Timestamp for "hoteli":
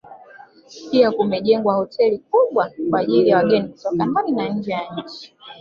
1.73-2.17